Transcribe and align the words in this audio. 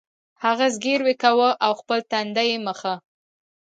هغه 0.43 0.65
زګیروی 0.75 1.15
کاوه 1.23 1.49
او 1.65 1.71
خپل 1.81 1.99
تندی 2.11 2.45
یې 2.51 2.57
مښه 2.65 2.95